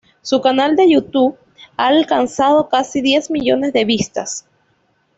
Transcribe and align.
Su 0.23 0.41
canal 0.41 0.75
de 0.75 0.89
YouTube 0.89 1.37
ha 1.77 1.85
alcanzado 1.89 2.69
casi 2.69 3.01
diez 3.01 3.29
millones 3.29 3.71
de 3.71 3.85
vistas. 3.85 4.47